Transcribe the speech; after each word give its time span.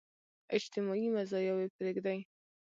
اجتماعي 0.57 1.05
مزاياوې 1.17 1.67
پرېږدي. 1.75 2.19